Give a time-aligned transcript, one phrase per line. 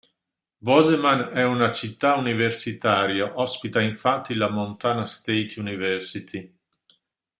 [0.59, 6.55] Bozeman è una città universitaria, ospita infatti la Montana State University.